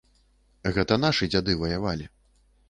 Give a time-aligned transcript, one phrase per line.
[0.77, 2.11] Гэта нашы дзяды ваявалі.